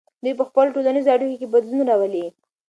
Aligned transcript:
دوی 0.23 0.33
په 0.39 0.43
خپلو 0.49 0.73
ټولنیزو 0.75 1.13
اړیکو 1.15 1.39
کې 1.39 1.51
بدلون 1.53 1.81
راولي. 1.89 2.25